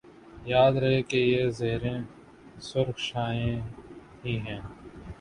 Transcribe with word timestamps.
یاد 0.45 0.73
رہے 0.77 1.01
کہ 1.01 1.17
یہ 1.17 1.49
زیریں 1.59 2.01
سرخ 2.61 2.97
شعاعیں 2.99 3.61
ہی 4.25 4.37
ہیں 4.39 4.59